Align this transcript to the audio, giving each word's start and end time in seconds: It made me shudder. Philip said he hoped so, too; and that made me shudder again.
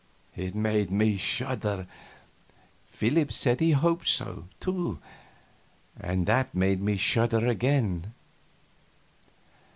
It 0.35 0.55
made 0.55 0.89
me 0.89 1.15
shudder. 1.15 1.85
Philip 2.87 3.31
said 3.31 3.59
he 3.59 3.69
hoped 3.73 4.07
so, 4.07 4.47
too; 4.59 4.97
and 5.95 6.25
that 6.25 6.55
made 6.55 6.81
me 6.81 6.97
shudder 6.97 7.45
again. 7.47 8.11